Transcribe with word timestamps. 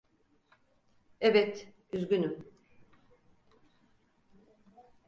Evet, 1.21 1.67
üzgünüm. 1.93 2.47